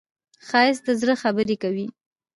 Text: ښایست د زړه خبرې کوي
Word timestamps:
ښایست 0.47 0.81
د 0.87 0.89
زړه 1.01 1.13
خبرې 1.23 1.55
کوي 1.63 1.87